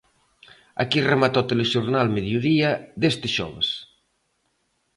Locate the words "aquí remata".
0.83-1.43